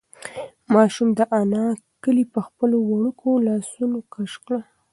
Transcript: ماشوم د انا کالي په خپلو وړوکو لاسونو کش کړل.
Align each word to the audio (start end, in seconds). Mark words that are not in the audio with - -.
ماشوم 0.73 1.09
د 1.17 1.21
انا 1.39 1.65
کالي 2.03 2.25
په 2.33 2.39
خپلو 2.47 2.77
وړوکو 2.89 3.27
لاسونو 3.47 3.99
کش 4.13 4.31
کړل. 4.45 4.61